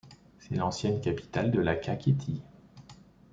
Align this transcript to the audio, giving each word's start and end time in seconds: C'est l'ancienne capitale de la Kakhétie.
C'est 0.39 0.55
l'ancienne 0.55 0.99
capitale 0.99 1.51
de 1.51 1.59
la 1.61 1.75
Kakhétie. 1.75 2.41